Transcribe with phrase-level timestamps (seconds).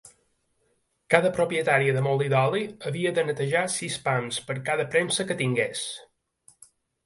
[1.15, 5.89] Cada propietari de molí d'oli havia de netejar sis pams per cada premsa que tingués.